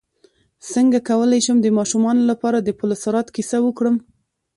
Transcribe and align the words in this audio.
څنګه 0.73 0.99
کولی 1.09 1.39
شم 1.45 1.57
د 1.61 1.67
ماشومانو 1.77 2.23
لپاره 2.31 2.57
د 2.61 2.69
پل 2.79 2.91
صراط 3.03 3.27
کیسه 3.35 3.57
وکړم 3.65 3.95